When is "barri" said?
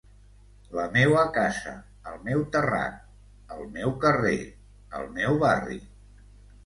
5.45-5.79